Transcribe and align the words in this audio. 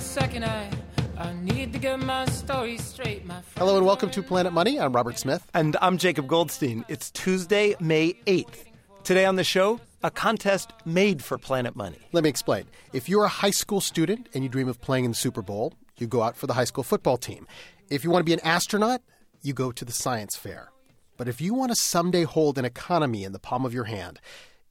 a 0.00 0.02
second. 0.02 0.44
I, 0.46 0.70
I 1.18 1.34
need 1.34 1.74
to 1.74 1.78
get 1.78 2.00
my 2.00 2.24
story 2.24 2.78
straight. 2.78 3.26
My 3.26 3.42
Hello 3.58 3.76
and 3.76 3.84
welcome 3.84 4.10
to 4.12 4.22
Planet 4.22 4.50
Money. 4.50 4.80
I'm 4.80 4.94
Robert 4.94 5.18
Smith. 5.18 5.46
And 5.52 5.76
I'm 5.82 5.98
Jacob 5.98 6.26
Goldstein. 6.26 6.86
It's 6.88 7.10
Tuesday, 7.10 7.76
May 7.80 8.14
8th. 8.26 8.64
Today 9.04 9.26
on 9.26 9.36
the 9.36 9.44
show, 9.44 9.78
a 10.02 10.10
contest 10.10 10.72
made 10.86 11.22
for 11.22 11.36
Planet 11.36 11.76
Money. 11.76 11.98
Let 12.12 12.24
me 12.24 12.30
explain. 12.30 12.64
If 12.94 13.10
you're 13.10 13.24
a 13.24 13.28
high 13.28 13.50
school 13.50 13.82
student 13.82 14.30
and 14.32 14.42
you 14.42 14.48
dream 14.48 14.68
of 14.68 14.80
playing 14.80 15.04
in 15.04 15.10
the 15.10 15.16
Super 15.18 15.42
Bowl, 15.42 15.74
you 15.98 16.06
go 16.06 16.22
out 16.22 16.34
for 16.34 16.46
the 16.46 16.54
high 16.54 16.64
school 16.64 16.82
football 16.82 17.18
team. 17.18 17.46
If 17.90 18.02
you 18.02 18.10
want 18.10 18.20
to 18.20 18.30
be 18.30 18.32
an 18.32 18.40
astronaut, 18.40 19.02
you 19.42 19.52
go 19.52 19.70
to 19.70 19.84
the 19.84 19.92
science 19.92 20.34
fair. 20.34 20.70
But 21.18 21.28
if 21.28 21.42
you 21.42 21.52
want 21.52 21.72
to 21.72 21.76
someday 21.76 22.22
hold 22.22 22.56
an 22.56 22.64
economy 22.64 23.22
in 23.22 23.32
the 23.32 23.38
palm 23.38 23.66
of 23.66 23.74
your 23.74 23.84
hand, 23.84 24.18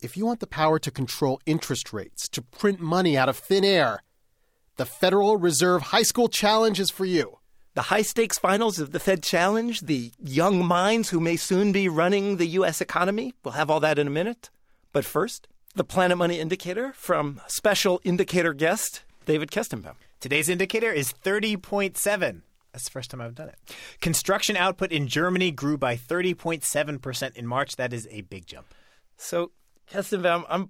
if 0.01 0.17
you 0.17 0.25
want 0.25 0.39
the 0.39 0.47
power 0.47 0.79
to 0.79 0.89
control 0.89 1.39
interest 1.45 1.93
rates, 1.93 2.27
to 2.29 2.41
print 2.41 2.79
money 2.79 3.15
out 3.15 3.29
of 3.29 3.37
thin 3.37 3.63
air, 3.63 4.01
the 4.79 4.85
Federal 4.85 5.35
Reserve 5.35 5.81
High 5.81 6.03
School 6.03 6.29
Challenge 6.29 6.79
is 6.79 6.89
for 6.89 7.03
you. 7.03 7.39
The 7.73 7.81
high 7.81 8.01
stakes 8.01 8.39
finals 8.39 8.79
of 8.79 8.93
the 8.93 8.99
Fed 9.01 9.21
Challenge, 9.21 9.81
the 9.81 10.13
young 10.17 10.65
minds 10.65 11.09
who 11.09 11.19
may 11.19 11.35
soon 11.35 11.73
be 11.73 11.89
running 11.89 12.37
the 12.37 12.47
U.S. 12.59 12.79
economy. 12.79 13.33
We'll 13.43 13.55
have 13.55 13.69
all 13.69 13.81
that 13.81 13.99
in 13.99 14.07
a 14.07 14.09
minute. 14.09 14.49
But 14.93 15.03
first, 15.03 15.49
the 15.75 15.83
Planet 15.83 16.17
Money 16.17 16.39
Indicator 16.39 16.93
from 16.93 17.41
special 17.47 17.99
indicator 18.05 18.53
guest, 18.53 19.03
David 19.25 19.51
Kestenbaum. 19.51 19.95
Today's 20.21 20.47
indicator 20.47 20.93
is 20.93 21.11
30.7. 21.11 22.41
That's 22.71 22.85
the 22.85 22.91
first 22.91 23.11
time 23.11 23.19
I've 23.19 23.35
done 23.35 23.49
it. 23.49 23.59
Construction 23.99 24.55
output 24.55 24.93
in 24.93 25.09
Germany 25.09 25.51
grew 25.51 25.77
by 25.77 25.97
30.7% 25.97 27.35
in 27.35 27.45
March. 27.45 27.75
That 27.75 27.91
is 27.91 28.07
a 28.11 28.21
big 28.21 28.45
jump. 28.45 28.73
So, 29.17 29.51
Kestenbaum, 29.91 30.45
I'm 30.47 30.69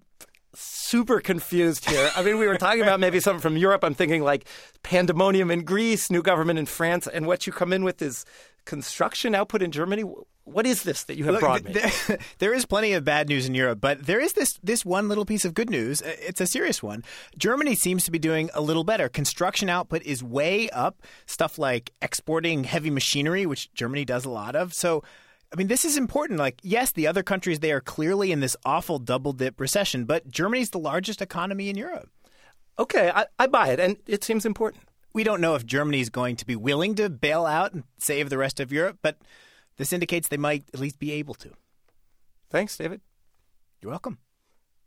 super 0.53 1.19
confused 1.19 1.89
here. 1.89 2.09
I 2.15 2.23
mean, 2.23 2.37
we 2.39 2.47
were 2.47 2.57
talking 2.57 2.81
about 2.81 2.99
maybe 2.99 3.19
something 3.19 3.41
from 3.41 3.57
Europe. 3.57 3.83
I'm 3.83 3.93
thinking 3.93 4.23
like 4.23 4.47
pandemonium 4.83 5.51
in 5.51 5.63
Greece, 5.63 6.09
new 6.09 6.21
government 6.21 6.59
in 6.59 6.65
France, 6.65 7.07
and 7.07 7.27
what 7.27 7.45
you 7.47 7.53
come 7.53 7.73
in 7.73 7.83
with 7.83 8.01
is 8.01 8.25
construction 8.65 9.35
output 9.35 9.61
in 9.61 9.71
Germany. 9.71 10.03
What 10.43 10.65
is 10.65 10.81
this 10.81 11.03
that 11.03 11.15
you 11.15 11.25
have 11.25 11.33
Look, 11.33 11.41
brought 11.41 11.63
me? 11.63 11.73
There, 11.73 12.17
there 12.39 12.53
is 12.53 12.65
plenty 12.65 12.93
of 12.93 13.03
bad 13.03 13.29
news 13.29 13.47
in 13.47 13.53
Europe, 13.53 13.79
but 13.79 14.05
there 14.05 14.19
is 14.19 14.33
this 14.33 14.59
this 14.63 14.83
one 14.83 15.07
little 15.07 15.25
piece 15.25 15.45
of 15.45 15.53
good 15.53 15.69
news. 15.69 16.01
Uh, 16.01 16.15
It's 16.19 16.41
a 16.41 16.47
serious 16.47 16.81
one. 16.81 17.03
Germany 17.37 17.75
seems 17.75 18.03
to 18.05 18.11
be 18.11 18.19
doing 18.19 18.49
a 18.55 18.61
little 18.61 18.83
better. 18.83 19.07
Construction 19.09 19.69
output 19.69 20.01
is 20.03 20.23
way 20.23 20.69
up. 20.71 21.03
Stuff 21.27 21.59
like 21.59 21.91
exporting 22.01 22.63
heavy 22.63 22.89
machinery, 22.89 23.45
which 23.45 23.71
Germany 23.73 24.05
does 24.05 24.25
a 24.25 24.29
lot 24.29 24.55
of. 24.55 24.73
So. 24.73 25.03
I 25.51 25.55
mean, 25.55 25.67
this 25.67 25.83
is 25.83 25.97
important. 25.97 26.39
Like, 26.39 26.59
yes, 26.61 26.91
the 26.91 27.07
other 27.07 27.23
countries, 27.23 27.59
they 27.59 27.71
are 27.71 27.81
clearly 27.81 28.31
in 28.31 28.39
this 28.39 28.55
awful 28.65 28.99
double 28.99 29.33
dip 29.33 29.59
recession, 29.59 30.05
but 30.05 30.29
Germany's 30.29 30.69
the 30.69 30.79
largest 30.79 31.21
economy 31.21 31.69
in 31.69 31.77
Europe. 31.77 32.09
Okay, 32.77 33.11
I, 33.13 33.25
I 33.37 33.47
buy 33.47 33.69
it, 33.69 33.79
and 33.79 33.97
it 34.07 34.23
seems 34.23 34.45
important. 34.45 34.83
We 35.11 35.23
don't 35.23 35.41
know 35.41 35.55
if 35.55 35.65
Germany 35.65 36.01
is 36.01 36.09
going 36.09 36.35
to 36.37 36.45
be 36.45 36.55
willing 36.55 36.95
to 36.95 37.09
bail 37.09 37.45
out 37.45 37.73
and 37.73 37.83
save 37.97 38.29
the 38.29 38.37
rest 38.37 38.59
of 38.59 38.71
Europe, 38.71 38.99
but 39.01 39.17
this 39.77 39.91
indicates 39.91 40.27
they 40.27 40.37
might 40.37 40.65
at 40.73 40.79
least 40.79 40.99
be 40.99 41.11
able 41.13 41.33
to. 41.35 41.51
Thanks, 42.49 42.77
David. 42.77 43.01
You're 43.81 43.91
welcome. 43.91 44.19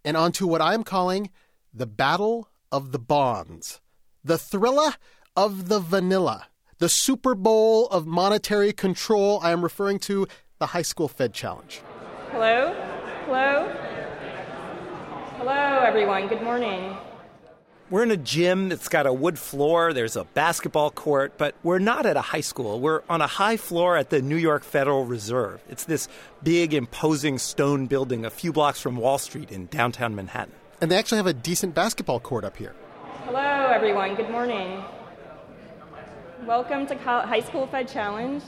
And 0.05 0.17
on 0.17 0.33
to 0.33 0.47
what 0.47 0.63
I'm 0.63 0.85
calling 0.85 1.31
the 1.75 1.87
Battle 1.87 2.49
of 2.71 2.93
the 2.93 2.99
Bonds, 2.99 3.81
the 4.23 4.39
thriller 4.39 4.95
of 5.37 5.69
the 5.69 5.81
vanilla, 5.81 6.47
the 6.79 6.89
Super 6.89 7.35
Bowl 7.35 7.87
of 7.89 8.07
monetary 8.07 8.73
control. 8.73 9.41
I 9.43 9.51
am 9.51 9.63
referring 9.63 9.99
to 10.01 10.27
the 10.63 10.67
High 10.67 10.83
School 10.83 11.09
Fed 11.09 11.35
Challenge. 11.35 11.83
Hello? 12.31 12.73
Hello? 13.27 13.69
Hello, 15.39 15.81
everyone. 15.85 16.29
Good 16.29 16.41
morning. 16.41 16.97
We're 17.91 18.05
in 18.05 18.13
a 18.13 18.17
gym 18.17 18.69
that's 18.69 18.89
got 18.89 19.05
a 19.05 19.13
wood 19.13 19.41
floor. 19.41 19.93
There's 19.93 20.15
a 20.15 20.23
basketball 20.23 20.93
court, 20.93 21.33
but 21.37 21.57
we're 21.65 21.81
not 21.81 22.07
at 22.07 22.17
a 22.17 22.21
high 22.21 22.43
school. 22.43 22.79
We're 22.79 23.03
on 23.11 23.21
a 23.21 23.27
high 23.27 23.57
floor 23.57 23.97
at 23.97 24.11
the 24.11 24.23
New 24.23 24.37
York 24.37 24.63
Federal 24.63 25.05
Reserve. 25.05 25.61
It's 25.69 25.83
this 25.83 26.07
big, 26.45 26.75
imposing 26.75 27.39
stone 27.39 27.89
building 27.89 28.25
a 28.25 28.31
few 28.31 28.53
blocks 28.53 28.81
from 28.81 28.95
Wall 28.95 29.19
Street 29.19 29.51
in 29.51 29.67
downtown 29.67 30.15
Manhattan. 30.15 30.55
And 30.81 30.93
they 30.93 30.97
actually 30.97 31.19
have 31.19 31.27
a 31.27 31.35
decent 31.35 31.75
basketball 31.75 32.21
court 32.21 32.45
up 32.45 32.57
here. 32.57 32.77
Hello, 33.25 33.67
everyone. 33.75 34.15
Good 34.15 34.31
morning. 34.31 34.81
Welcome 36.47 36.87
to 36.87 36.97
High 36.97 37.41
School 37.41 37.67
Fed 37.67 37.89
Challenge. 37.89 38.45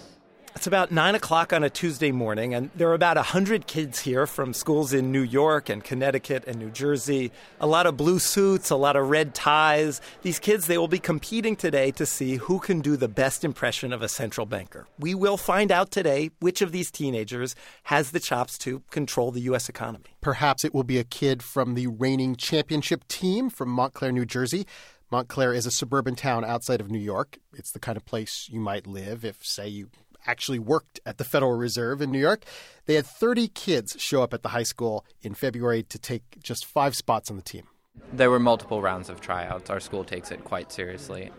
It's 0.57 0.69
about 0.69 0.93
9 0.93 1.17
o'clock 1.17 1.53
on 1.53 1.65
a 1.65 1.69
Tuesday 1.69 2.13
morning, 2.13 2.55
and 2.55 2.71
there 2.77 2.89
are 2.89 2.95
about 2.95 3.17
100 3.17 3.67
kids 3.67 3.99
here 3.99 4.25
from 4.25 4.55
schools 4.55 4.95
in 4.95 5.11
New 5.11 5.23
York 5.23 5.69
and 5.69 5.83
Connecticut 5.83 6.45
and 6.47 6.59
New 6.59 6.71
Jersey. 6.71 7.33
A 7.61 7.67
lot 7.67 7.87
of 7.87 7.97
blue 7.97 8.21
suits, 8.21 8.71
a 8.71 8.77
lot 8.77 8.95
of 8.95 9.11
red 9.11 9.35
ties. 9.35 10.01
These 10.23 10.39
kids, 10.39 10.69
they 10.69 10.79
will 10.79 10.89
be 10.89 11.01
competing 11.01 11.57
today 11.57 11.91
to 11.93 12.07
see 12.07 12.37
who 12.37 12.61
can 12.61 12.81
do 12.81 12.97
the 12.97 13.09
best 13.09 13.45
impression 13.45 13.93
of 13.93 14.01
a 14.01 14.09
central 14.09 14.47
banker. 14.47 14.87
We 14.99 15.13
will 15.15 15.37
find 15.37 15.73
out 15.73 15.91
today 15.91 16.31
which 16.39 16.63
of 16.63 16.71
these 16.71 16.91
teenagers 16.91 17.57
has 17.85 18.13
the 18.13 18.21
chops 18.21 18.57
to 18.59 18.81
control 18.91 19.33
the 19.33 19.41
U.S. 19.41 19.69
economy. 19.69 20.17
Perhaps 20.21 20.65
it 20.65 20.73
will 20.73 20.85
be 20.85 20.99
a 20.99 21.05
kid 21.05 21.43
from 21.43 21.75
the 21.75 21.89
reigning 21.89 22.37
championship 22.37 23.09
team 23.09 23.51
from 23.51 23.71
Montclair, 23.71 24.13
New 24.13 24.25
Jersey. 24.25 24.67
Montclair 25.11 25.53
is 25.53 25.67
a 25.67 25.71
suburban 25.71 26.15
town 26.15 26.45
outside 26.45 26.81
of 26.81 26.91
New 26.91 26.99
York. 26.99 27.39
It's 27.53 27.71
the 27.71 27.79
kind 27.79 27.97
of 27.97 28.05
place 28.05 28.49
you 28.51 28.59
might 28.59 28.87
live 28.87 29.25
if, 29.25 29.45
say, 29.45 29.69
you 29.69 29.91
actually 30.27 30.59
worked 30.59 31.01
at 31.07 31.19
the 31.19 31.25
Federal 31.25 31.53
Reserve 31.53 32.01
in 32.01 32.11
New 32.11 32.19
York. 32.19 32.45
They 32.87 32.95
had 32.95 33.07
30 33.07 33.49
kids 33.49 33.97
show 33.99 34.23
up 34.23 34.35
at 34.35 34.43
the 34.43 34.51
high 34.51 34.63
school 34.63 35.05
in 35.23 35.35
February 35.35 35.83
to 35.85 35.99
take 35.99 36.23
just 36.43 36.65
five 36.65 36.95
spots 36.95 37.31
on 37.31 37.37
the 37.37 37.43
team. 37.43 37.67
There 38.13 38.31
were 38.31 38.41
multiple 38.41 38.83
rounds 38.83 39.09
of 39.09 39.21
tryouts. 39.21 39.71
Our 39.71 39.81
school 39.81 40.05
takes 40.05 40.31
it 40.31 40.45
quite 40.45 40.73
seriously. 40.73 41.31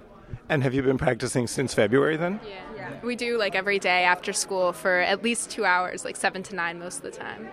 And 0.50 0.64
have 0.64 0.74
you 0.74 0.82
been 0.82 0.98
practicing 0.98 1.48
since 1.48 1.74
February 1.74 2.18
then? 2.18 2.40
Yeah. 2.48 3.00
We 3.04 3.16
do 3.16 3.38
like 3.38 3.56
every 3.56 3.80
day 3.80 4.04
after 4.04 4.34
school 4.34 4.74
for 4.74 5.00
at 5.00 5.24
least 5.24 5.50
two 5.50 5.66
hours, 5.66 6.06
like 6.06 6.16
seven 6.16 6.44
to 6.44 6.56
nine 6.56 6.80
most 6.80 6.98
of 6.98 7.04
the 7.04 7.12
time. 7.12 7.48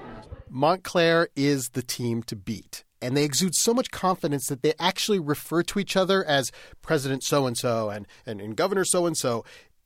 Montclair 0.48 1.28
is 1.34 1.70
the 1.70 1.82
team 1.82 2.22
to 2.24 2.36
beat. 2.36 2.84
And 3.00 3.16
they 3.16 3.24
exude 3.24 3.54
so 3.54 3.74
much 3.74 3.90
confidence 3.90 4.46
that 4.46 4.62
they 4.62 4.74
actually 4.78 5.18
refer 5.18 5.62
to 5.64 5.80
each 5.80 5.96
other 5.96 6.24
as 6.24 6.52
President 6.82 7.24
so 7.24 7.46
and 7.46 7.58
so 7.58 7.90
and 7.90 8.06
and 8.26 8.56
Governor 8.56 8.84
so 8.84 9.06
and 9.06 9.16
so, 9.16 9.44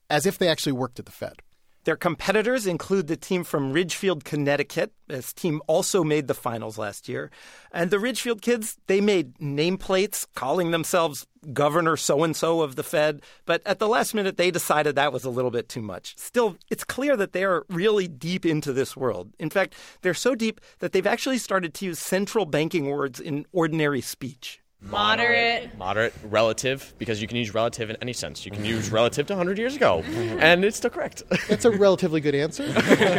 as 0.09 0.25
if 0.25 0.37
they 0.37 0.47
actually 0.47 0.73
worked 0.73 0.99
at 0.99 1.05
the 1.05 1.11
Fed. 1.11 1.41
Their 1.87 1.95
competitors 1.95 2.67
include 2.67 3.07
the 3.07 3.15
team 3.15 3.45
from 3.45 3.71
Ridgefield, 3.71 4.25
Connecticut. 4.25 4.91
This 5.07 5.31
team 5.31 5.61
also 5.67 6.03
made 6.03 6.27
the 6.27 6.33
finals 6.33 6.77
last 6.77 7.07
year. 7.07 7.31
And 7.71 7.91
the 7.91 7.97
Ridgefield 7.97 8.41
kids, 8.41 8.75
they 8.87 8.99
made 8.99 9.35
nameplates 9.35 10.27
calling 10.35 10.71
themselves 10.71 11.25
Governor 11.53 11.95
so 11.95 12.25
and 12.25 12.35
so 12.35 12.61
of 12.61 12.75
the 12.75 12.83
Fed. 12.83 13.21
But 13.45 13.61
at 13.65 13.79
the 13.79 13.87
last 13.87 14.13
minute, 14.13 14.35
they 14.35 14.51
decided 14.51 14.95
that 14.95 15.13
was 15.13 15.23
a 15.23 15.29
little 15.29 15.49
bit 15.49 15.69
too 15.69 15.81
much. 15.81 16.17
Still, 16.17 16.57
it's 16.69 16.83
clear 16.83 17.15
that 17.15 17.31
they 17.31 17.45
are 17.45 17.65
really 17.69 18.09
deep 18.09 18.45
into 18.45 18.73
this 18.73 18.97
world. 18.97 19.31
In 19.39 19.49
fact, 19.49 19.73
they're 20.01 20.13
so 20.13 20.35
deep 20.35 20.59
that 20.79 20.91
they've 20.91 21.07
actually 21.07 21.37
started 21.37 21.73
to 21.75 21.85
use 21.85 21.99
central 21.99 22.43
banking 22.43 22.87
words 22.89 23.21
in 23.21 23.45
ordinary 23.53 24.01
speech. 24.01 24.59
Moderate. 24.81 25.75
Moderate, 25.77 26.13
relative, 26.23 26.93
because 26.97 27.21
you 27.21 27.27
can 27.27 27.37
use 27.37 27.53
relative 27.53 27.89
in 27.89 27.97
any 28.01 28.13
sense. 28.13 28.45
You 28.45 28.51
can 28.51 28.63
use 28.63 28.91
relative 28.91 29.25
to 29.27 29.33
100 29.33 29.57
years 29.57 29.75
ago, 29.75 30.03
mm-hmm. 30.05 30.39
and 30.39 30.63
it's 30.63 30.77
still 30.77 30.91
correct. 30.91 31.23
That's 31.49 31.65
a 31.65 31.71
relatively 31.71 32.21
good 32.21 32.35
answer. 32.35 32.63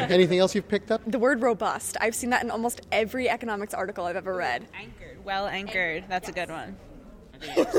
Anything 0.09 0.39
else 0.39 0.55
you've 0.55 0.69
picked 0.69 0.91
up? 0.91 1.03
The 1.07 1.19
word 1.19 1.43
robust. 1.43 1.97
I've 2.01 2.15
seen 2.15 2.31
that 2.31 2.45
in 2.45 2.51
almost 2.51 2.87
every 2.93 3.29
economics 3.29 3.75
article 3.75 4.07
I've 4.07 4.17
ever 4.17 4.35
read. 4.35 4.69
Anchored. 4.75 5.25
Well 5.25 5.47
anchored. 5.47 6.05
That's 6.09 6.29
a 6.29 6.33
good 6.33 6.49
one. 6.49 6.77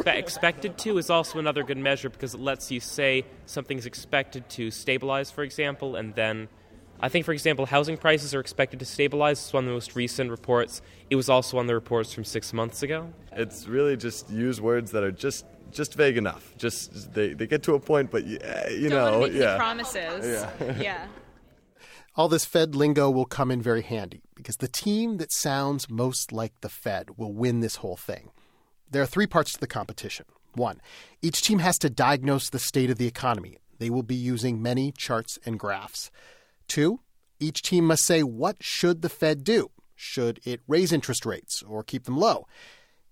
expected 0.06 0.78
to 0.78 0.98
is 0.98 1.10
also 1.10 1.40
another 1.40 1.64
good 1.64 1.78
measure 1.78 2.10
because 2.10 2.34
it 2.34 2.40
lets 2.40 2.72
you 2.72 2.80
say 2.80 3.26
something's 3.46 3.86
expected 3.86 4.48
to 4.50 4.72
stabilize, 4.72 5.32
for 5.32 5.44
example, 5.44 5.96
and 5.96 6.14
then 6.16 6.48
I 7.02 7.10
think, 7.10 7.26
for 7.26 7.32
example, 7.32 7.66
housing 7.66 7.98
prices 7.98 8.36
are 8.36 8.40
expected 8.40 8.80
to 8.80 8.86
stabilize. 8.86 9.40
It's 9.40 9.54
one 9.54 9.64
of 9.64 9.68
the 9.70 9.74
most 9.74 9.96
recent 9.96 10.32
reports. 10.32 10.82
It 11.10 11.16
was 11.16 11.30
also 11.30 11.58
on 11.58 11.68
the 11.68 11.74
reports 11.74 12.14
from 12.14 12.26
six 12.26 12.52
months 12.52 12.84
ago. 12.84 13.12
It's 13.32 13.68
really 13.68 13.96
just 13.96 14.30
use 14.30 14.60
words 14.60 14.92
that 14.92 15.04
are 15.04 15.12
just 15.12 15.46
just 15.72 15.94
vague 15.94 16.18
enough. 16.18 16.54
Just 16.58 17.14
they, 17.14 17.34
they 17.34 17.48
get 17.48 17.64
to 17.64 17.76
a 17.76 17.80
point, 17.80 18.12
but 18.12 18.26
yeah, 18.26 18.70
you 18.70 18.90
Don't 18.90 19.12
know, 19.12 19.20
make 19.22 19.34
yeah, 19.34 19.58
promises. 19.58 20.50
Yeah. 20.60 20.78
yeah. 20.82 21.08
All 22.16 22.28
this 22.28 22.44
Fed 22.44 22.76
lingo 22.76 23.10
will 23.10 23.26
come 23.26 23.52
in 23.52 23.62
very 23.62 23.82
handy 23.82 24.24
because 24.36 24.58
the 24.58 24.68
team 24.68 25.18
that 25.18 25.32
sounds 25.32 25.90
most 25.90 26.32
like 26.32 26.54
the 26.62 26.70
Fed 26.70 27.12
will 27.18 27.32
win 27.32 27.62
this 27.62 27.78
whole 27.78 27.96
thing. 27.96 28.32
There 28.92 29.02
are 29.02 29.08
three 29.08 29.28
parts 29.28 29.54
to 29.54 29.60
the 29.60 29.68
competition. 29.68 30.26
One, 30.54 30.82
each 31.22 31.42
team 31.44 31.60
has 31.60 31.78
to 31.80 31.90
diagnose 31.90 32.50
the 32.50 32.60
state 32.60 32.90
of 32.90 32.98
the 32.98 33.08
economy. 33.08 33.58
They 33.78 33.90
will 33.90 34.04
be 34.04 34.16
using 34.16 34.62
many 34.62 34.92
charts 34.92 35.40
and 35.46 35.58
graphs. 35.60 36.12
Two, 36.70 37.02
each 37.40 37.64
team 37.64 37.86
must 37.86 38.06
say 38.06 38.24
what 38.24 38.58
should 38.62 39.02
the 39.02 39.10
Fed 39.10 39.44
do? 39.44 39.72
Should 39.96 40.40
it 40.46 40.62
raise 40.68 40.94
interest 40.94 41.26
rates 41.26 41.62
or 41.64 41.84
keep 41.84 42.06
them 42.06 42.18
low? 42.18 42.48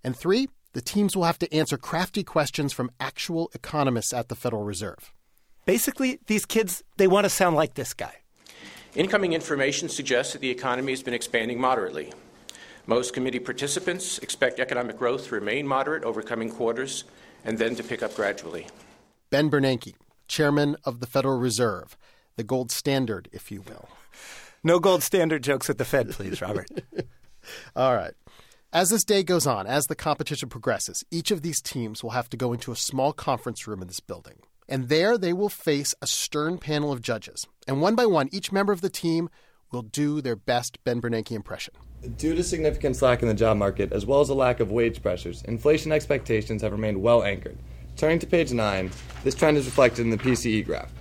And 0.04 0.16
three, 0.16 0.48
the 0.74 0.82
teams 0.82 1.18
will 1.18 1.24
have 1.24 1.40
to 1.40 1.54
answer 1.54 1.78
crafty 1.78 2.24
questions 2.24 2.72
from 2.72 2.92
actual 3.00 3.50
economists 3.54 4.14
at 4.14 4.30
the 4.30 4.36
Federal 4.36 4.64
Reserve. 4.64 5.12
Basically, 5.66 6.20
these 6.28 6.46
kids, 6.46 6.84
they 6.98 7.08
want 7.08 7.26
to 7.26 7.30
sound 7.30 7.56
like 7.56 7.74
this 7.74 7.94
guy. 7.94 8.14
Incoming 8.96 9.34
information 9.34 9.90
suggests 9.90 10.34
that 10.34 10.40
the 10.40 10.50
economy 10.50 10.92
has 10.92 11.04
been 11.04 11.14
expanding 11.14 11.60
moderately. 11.60 12.14
Most 12.86 13.14
committee 13.14 13.40
participants 13.40 14.20
expect 14.20 14.60
economic 14.60 14.98
growth 14.98 15.28
to 15.28 15.36
remain 15.36 15.68
moderate 15.68 16.04
over 16.04 16.22
coming 16.22 16.50
quarters 16.50 17.04
and 17.44 17.58
then 17.58 17.76
to 17.76 17.84
pick 17.84 18.02
up 18.02 18.16
gradually. 18.16 18.68
Ben 19.30 19.50
Bernanke, 19.50 19.96
chairman 20.28 20.78
of 20.86 21.00
the 21.00 21.08
Federal 21.08 21.38
Reserve, 21.38 21.98
the 22.38 22.44
gold 22.44 22.72
standard, 22.72 23.28
if 23.34 23.52
you 23.52 23.62
will. 23.62 23.90
No 24.64 24.80
gold 24.80 25.04
standard 25.04 25.44
jokes 25.44 25.70
at 25.70 25.78
the 25.78 25.86
Fed, 25.86 26.12
please, 26.12 26.42
Robert. 26.42 26.70
All 27.76 27.96
right. 27.96 28.14
As 28.74 28.90
this 28.90 29.04
day 29.04 29.24
goes 29.24 29.48
on, 29.48 29.66
as 29.66 29.86
the 29.86 29.96
competition 29.96 30.50
progresses, 30.50 31.04
each 31.10 31.32
of 31.32 31.42
these 31.42 31.62
teams 31.62 32.04
will 32.04 32.12
have 32.12 32.30
to 32.30 32.38
go 32.38 32.54
into 32.54 32.72
a 32.72 32.76
small 32.76 33.14
conference 33.14 33.68
room 33.68 33.82
in 33.82 33.88
this 33.88 34.00
building. 34.00 34.40
And 34.70 34.90
there 34.90 35.18
they 35.18 35.34
will 35.34 35.50
face 35.50 35.94
a 36.02 36.08
stern 36.08 36.58
panel 36.58 36.92
of 36.92 37.02
judges. 37.02 37.48
And 37.68 37.82
one 37.82 37.96
by 37.96 38.06
one, 38.06 38.30
each 38.32 38.52
member 38.52 38.74
of 38.74 38.82
the 38.82 38.90
team 38.90 39.30
will 39.72 39.82
do 39.82 40.22
their 40.22 40.36
best 40.36 40.84
Ben 40.84 41.02
Bernanke 41.02 41.32
impression. 41.32 41.74
Due 42.18 42.36
to 42.36 42.44
significant 42.44 42.96
slack 42.96 43.22
in 43.22 43.28
the 43.28 43.34
job 43.34 43.58
market, 43.58 43.92
as 43.92 44.06
well 44.06 44.22
as 44.22 44.30
a 44.30 44.34
lack 44.34 44.60
of 44.60 44.72
wage 44.72 45.02
pressures, 45.02 45.42
inflation 45.44 45.92
expectations 45.92 46.62
have 46.62 46.72
remained 46.72 47.02
well 47.02 47.24
anchored. 47.24 47.58
Turning 47.96 48.20
to 48.20 48.28
page 48.28 48.52
9, 48.52 48.92
this 49.24 49.34
trend 49.34 49.58
is 49.58 49.66
reflected 49.66 50.02
in 50.02 50.12
the 50.12 50.18
PCE 50.18 50.66
graph. 50.66 50.92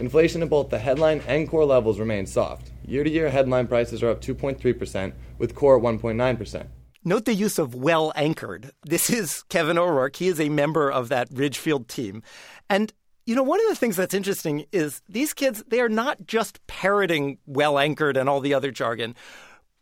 Inflation 0.00 0.42
at 0.42 0.50
both 0.50 0.70
the 0.70 0.78
headline 0.78 1.22
and 1.26 1.48
core 1.48 1.64
levels 1.64 1.98
remains 1.98 2.32
soft. 2.32 2.70
Year 2.84 3.04
to 3.04 3.10
year 3.10 3.30
headline 3.30 3.66
prices 3.66 4.02
are 4.02 4.10
up 4.10 4.20
2.3%, 4.20 5.12
with 5.38 5.54
core 5.54 5.76
at 5.76 5.82
1.9%. 5.82 6.66
Note 7.04 7.24
the 7.24 7.34
use 7.34 7.58
of 7.58 7.74
well 7.74 8.12
anchored. 8.14 8.70
This 8.84 9.10
is 9.10 9.42
Kevin 9.48 9.76
O'Rourke. 9.76 10.16
He 10.16 10.28
is 10.28 10.40
a 10.40 10.48
member 10.48 10.90
of 10.90 11.08
that 11.08 11.28
Ridgefield 11.32 11.88
team. 11.88 12.22
And 12.70 12.92
you 13.26 13.36
know, 13.36 13.42
one 13.42 13.60
of 13.60 13.68
the 13.68 13.76
things 13.76 13.96
that's 13.96 14.14
interesting 14.14 14.66
is 14.72 15.00
these 15.08 15.32
kids, 15.32 15.62
they 15.68 15.80
are 15.80 15.88
not 15.88 16.26
just 16.26 16.64
parroting 16.66 17.38
well 17.46 17.78
anchored 17.78 18.16
and 18.16 18.28
all 18.28 18.40
the 18.40 18.54
other 18.54 18.72
jargon. 18.72 19.14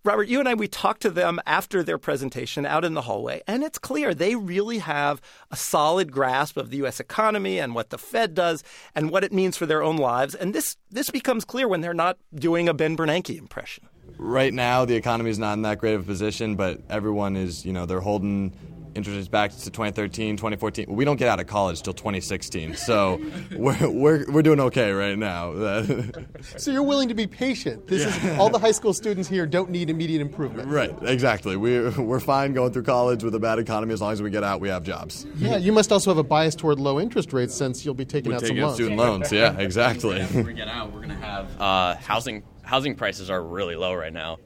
Robert, 0.02 0.28
you 0.28 0.40
and 0.40 0.48
I, 0.48 0.54
we 0.54 0.66
talked 0.66 1.02
to 1.02 1.10
them 1.10 1.40
after 1.44 1.82
their 1.82 1.98
presentation 1.98 2.64
out 2.64 2.86
in 2.86 2.94
the 2.94 3.02
hallway, 3.02 3.42
and 3.46 3.62
it's 3.62 3.78
clear 3.78 4.14
they 4.14 4.34
really 4.34 4.78
have 4.78 5.20
a 5.50 5.56
solid 5.56 6.10
grasp 6.10 6.56
of 6.56 6.70
the 6.70 6.78
U.S. 6.78 7.00
economy 7.00 7.58
and 7.58 7.74
what 7.74 7.90
the 7.90 7.98
Fed 7.98 8.34
does 8.34 8.64
and 8.94 9.10
what 9.10 9.24
it 9.24 9.32
means 9.32 9.58
for 9.58 9.66
their 9.66 9.82
own 9.82 9.98
lives. 9.98 10.34
And 10.34 10.54
this, 10.54 10.78
this 10.90 11.10
becomes 11.10 11.44
clear 11.44 11.68
when 11.68 11.82
they're 11.82 11.92
not 11.92 12.16
doing 12.34 12.66
a 12.66 12.72
Ben 12.72 12.96
Bernanke 12.96 13.36
impression. 13.36 13.90
Right 14.16 14.54
now, 14.54 14.86
the 14.86 14.96
economy 14.96 15.28
is 15.28 15.38
not 15.38 15.52
in 15.52 15.62
that 15.62 15.78
great 15.78 15.94
of 15.94 16.00
a 16.00 16.04
position, 16.04 16.56
but 16.56 16.80
everyone 16.88 17.36
is, 17.36 17.66
you 17.66 17.74
know, 17.74 17.84
they're 17.84 18.00
holding 18.00 18.54
interest 18.94 19.16
rates 19.16 19.28
back 19.28 19.50
to 19.52 19.70
2013, 19.70 20.36
2014. 20.36 20.86
We 20.88 21.04
don't 21.04 21.16
get 21.16 21.28
out 21.28 21.40
of 21.40 21.46
college 21.46 21.82
till 21.82 21.92
2016, 21.92 22.76
so 22.76 23.20
we're, 23.56 23.88
we're, 23.88 24.30
we're 24.30 24.42
doing 24.42 24.60
okay 24.60 24.92
right 24.92 25.18
now. 25.18 25.52
so 26.56 26.70
you're 26.70 26.82
willing 26.82 27.08
to 27.08 27.14
be 27.14 27.26
patient. 27.26 27.86
This 27.86 28.02
yeah. 28.02 28.32
is 28.32 28.38
all 28.38 28.50
the 28.50 28.58
high 28.58 28.72
school 28.72 28.92
students 28.92 29.28
here 29.28 29.46
don't 29.46 29.70
need 29.70 29.90
immediate 29.90 30.20
improvement. 30.20 30.68
Right, 30.68 30.94
exactly. 31.02 31.56
We're, 31.56 31.90
we're 32.00 32.20
fine 32.20 32.52
going 32.52 32.72
through 32.72 32.84
college 32.84 33.22
with 33.22 33.34
a 33.34 33.40
bad 33.40 33.58
economy 33.58 33.92
as 33.92 34.00
long 34.00 34.12
as 34.12 34.22
we 34.22 34.30
get 34.30 34.44
out, 34.44 34.60
we 34.60 34.68
have 34.68 34.84
jobs. 34.84 35.26
Yeah, 35.36 35.56
you 35.56 35.72
must 35.72 35.92
also 35.92 36.10
have 36.10 36.18
a 36.18 36.22
bias 36.22 36.54
toward 36.54 36.78
low 36.78 37.00
interest 37.00 37.32
rates 37.32 37.54
since 37.54 37.84
you'll 37.84 37.94
be 37.94 38.04
taking 38.04 38.30
we're 38.30 38.36
out 38.36 38.40
taking 38.40 38.56
some 38.56 38.64
out 38.64 38.66
loans. 38.68 38.76
student 38.76 38.96
loans. 38.98 39.32
Yeah, 39.32 39.58
exactly. 39.58 40.22
when 40.22 40.46
we 40.46 40.54
get 40.54 40.68
out, 40.68 40.92
we're 40.92 41.02
going 41.02 41.10
to 41.10 41.14
have 41.26 41.60
uh, 41.60 41.96
housing. 41.96 42.42
Housing 42.62 42.94
prices 42.94 43.30
are 43.30 43.42
really 43.42 43.74
low 43.74 43.92
right 43.94 44.12
now. 44.12 44.38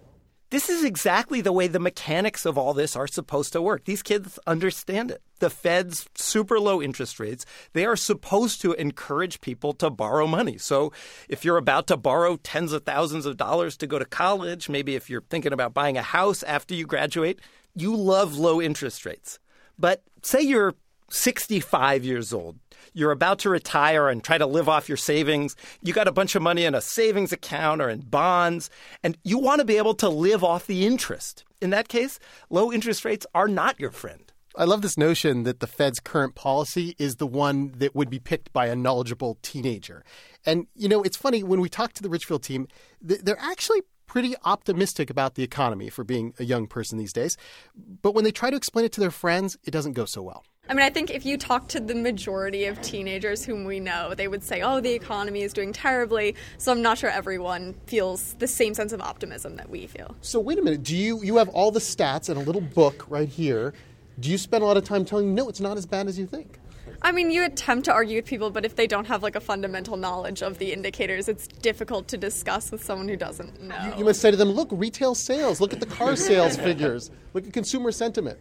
This 0.51 0.69
is 0.69 0.85
exactly 0.85 1.41
the 1.41 1.53
way 1.53 1.67
the 1.67 1.81
mechanics 1.81 2.47
of 2.47 2.57
all 2.57 2.75
this 2.75 2.95
are 2.95 3.09
supposed 3.09 3.53
to 3.55 3.63
work. 3.63 3.85
These 3.85 4.03
kids 4.03 4.39
understand 4.47 5.11
it. 5.11 5.21
The 5.41 5.51
Fed's 5.51 6.09
super 6.15 6.61
low 6.61 6.81
interest 6.81 7.19
rates, 7.19 7.45
they 7.73 7.85
are 7.85 7.97
supposed 7.97 8.61
to 8.61 8.73
encourage 8.75 9.41
people 9.41 9.73
to 9.75 9.91
borrow 9.91 10.27
money. 10.27 10.59
So 10.59 10.93
if 11.29 11.45
you're 11.45 11.57
about 11.57 11.89
to 11.89 11.97
borrow 11.97 12.37
tens 12.37 12.73
of 12.73 12.85
thousands 12.85 13.27
of 13.27 13.37
dollars 13.37 13.77
to 13.79 13.87
go 13.87 13.99
to 13.99 14.05
college, 14.05 14.69
maybe 14.69 14.95
if 14.95 15.11
you're 15.11 15.25
thinking 15.29 15.53
about 15.53 15.75
buying 15.75 15.99
a 15.99 16.03
house 16.03 16.43
after 16.45 16.75
you 16.75 16.87
graduate, 16.87 17.41
you 17.75 17.97
love 17.97 18.37
low 18.37 18.63
interest 18.63 19.05
rates. 19.05 19.41
But 19.79 20.03
say 20.23 20.41
you're 20.41 20.75
65 21.15 22.05
years 22.05 22.33
old 22.33 22.59
you're 22.95 23.11
about 23.11 23.41
to 23.41 23.51
retire 23.51 24.09
and 24.09 24.23
try 24.23 24.39
to 24.39 24.47
live 24.47 24.69
off 24.69 24.89
your 24.89 24.97
savings. 24.97 25.57
You 25.83 25.93
got 25.93 26.09
a 26.09 26.13
bunch 26.13 26.35
of 26.35 26.43
money 26.43 26.65
in 26.65 26.75
a 26.75 26.81
savings 26.81 27.33
account 27.33 27.83
or 27.83 27.91
in 27.91 28.01
bonds, 28.01 28.71
and 29.03 29.19
you 29.25 29.39
want 29.39 29.59
to 29.59 29.65
be 29.65 29.77
able 29.77 29.95
to 29.95 30.09
live 30.09 30.45
off 30.45 30.67
the 30.67 30.87
interest. 30.87 31.45
In 31.61 31.71
that 31.71 31.89
case, 31.89 32.19
low 32.51 32.73
interest 32.73 33.05
rates 33.05 33.27
are 33.35 33.49
not 33.49 33.79
your 33.81 33.91
friend. 33.91 34.33
I 34.57 34.65
love 34.65 34.83
this 34.83 34.97
notion 34.97 35.43
that 35.43 35.59
the 35.59 35.67
Fed's 35.67 35.99
current 35.99 36.37
policy 36.37 36.95
is 36.97 37.17
the 37.17 37.27
one 37.27 37.73
that 37.79 37.97
would 37.97 38.09
be 38.09 38.21
picked 38.21 38.53
by 38.53 38.67
a 38.67 38.77
knowledgeable 38.77 39.39
teenager. 39.43 40.05
And, 40.47 40.69
you 40.77 40.89
know, 40.89 41.03
it's 41.03 41.17
funny, 41.17 41.43
when 41.43 41.61
we 41.61 41.69
talk 41.69 41.93
to 41.95 42.03
the 42.03 42.09
Ridgefield 42.09 42.45
team, 42.45 42.69
they're 43.01 43.41
actually 43.41 43.83
pretty 44.07 44.37
optimistic 44.45 45.11
about 45.11 45.35
the 45.35 45.43
economy 45.43 45.91
for 45.91 46.05
being 46.05 46.35
a 46.39 46.45
young 46.45 46.69
person 46.69 46.99
these 46.99 47.13
days. 47.13 47.37
But 47.75 48.15
when 48.15 48.23
they 48.23 48.31
try 48.31 48.51
to 48.51 48.57
explain 48.57 48.85
it 48.85 48.93
to 48.93 49.01
their 49.01 49.11
friends, 49.11 49.57
it 49.65 49.73
doesn't 49.73 49.95
go 49.95 50.05
so 50.05 50.23
well. 50.23 50.45
I 50.67 50.73
mean, 50.73 50.83
I 50.85 50.89
think 50.89 51.11
if 51.11 51.27
you 51.27 51.37
talk 51.37 51.69
to 51.69 51.81
the 51.81 51.95
majority 51.95 52.65
of 52.65 52.81
teenagers 52.81 53.45
whom 53.45 53.65
we 53.65 53.81
know, 53.81 54.15
they 54.15 54.29
would 54.29 54.43
say, 54.43 54.63
oh, 54.63 54.81
the 54.81 54.93
economy 54.93 55.43
is 55.43 55.53
doing 55.53 55.75
terribly. 55.75 56.37
So 56.57 56.73
I'm 56.73 56.81
not 56.81 56.97
sure 56.97 57.11
everyone 57.11 57.75
feels 57.87 58.35
the 58.39 58.47
same 58.47 58.73
sense 58.73 58.93
of 58.93 59.03
optimism 59.03 59.57
that 59.57 59.69
we 59.69 59.87
feel. 59.87 60.17
So 60.23 60.41
wait 60.41 60.59
a 60.59 60.63
minute. 60.63 60.83
Do 60.83 60.97
you, 60.97 61.23
you 61.23 61.37
have 61.37 61.51
all 61.51 61.71
the 61.71 61.81
stats 61.81 62.31
in 62.31 62.39
a 62.39 62.41
little 62.41 62.63
book 62.63 63.05
right 63.09 63.29
here. 63.29 63.75
Do 64.19 64.31
you 64.31 64.39
spend 64.39 64.63
a 64.63 64.67
lot 64.67 64.79
of 64.79 64.85
time 64.85 65.05
telling 65.05 65.27
them, 65.27 65.35
no, 65.35 65.51
it's 65.51 65.61
not 65.61 65.77
as 65.77 65.85
bad 65.85 66.07
as 66.07 66.19
you 66.19 66.27
think? 66.27 66.59
I 67.03 67.13
mean, 67.13 67.31
you 67.31 67.45
attempt 67.45 67.85
to 67.87 67.93
argue 67.93 68.17
with 68.17 68.25
people, 68.25 68.51
but 68.51 68.65
if 68.65 68.77
they 68.77 68.87
don't 68.87 69.07
have 69.07 69.23
like 69.23 69.37
a 69.37 69.41
fundamental 69.41 69.99
knowledge 69.99 70.43
of 70.43 70.57
the 70.57 70.73
indicators, 70.73 71.29
it's 71.29 71.47
difficult 71.47 72.09
to 72.09 72.17
discuss 72.17 72.73
with 72.73 72.83
someone 72.83 73.09
who 73.09 73.17
doesn't 73.17 73.61
know. 73.61 73.77
You, 73.85 73.99
you 73.99 74.05
must 74.07 74.23
say 74.23 74.31
to 74.31 74.37
them, 74.37 74.53
look, 74.53 74.69
retail 74.71 75.15
sales, 75.15 75.61
look 75.61 75.75
at 75.75 75.81
the 75.81 75.87
car 75.87 76.17
sales 76.17 76.57
figures, 76.57 77.11
look 77.35 77.47
at 77.47 77.53
consumer 77.53 77.93
sentiment 77.93 78.39